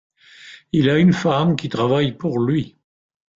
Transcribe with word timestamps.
Il 0.71 0.89
a 0.89 0.97
une 0.97 1.13
femme 1.13 1.55
qui 1.55 1.69
travaille 1.69 2.13
pour 2.17 2.39
lui. 2.39 2.75